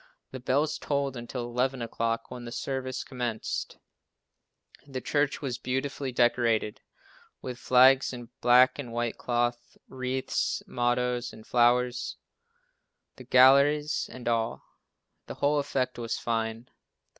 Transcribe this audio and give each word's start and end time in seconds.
The 0.31 0.39
bells 0.39 0.79
tolled 0.79 1.15
until 1.15 1.43
eleven 1.43 1.79
o'clock, 1.79 2.31
when 2.31 2.43
the 2.45 2.51
services 2.51 3.03
commenced. 3.03 3.77
The 4.87 4.99
church 4.99 5.43
was 5.43 5.59
beautifully 5.59 6.11
decorated 6.11 6.81
with 7.39 7.59
flags 7.59 8.11
and 8.11 8.27
black 8.41 8.79
and 8.79 8.91
white 8.91 9.19
cloth, 9.19 9.77
wreaths, 9.87 10.63
mottoes 10.65 11.31
and 11.31 11.45
flowers, 11.45 12.17
the 13.17 13.23
galleries 13.25 14.09
and 14.11 14.27
all. 14.27 14.63
The 15.27 15.35
whole 15.35 15.59
effect 15.59 15.99
was 15.99 16.17
fine. 16.17 16.71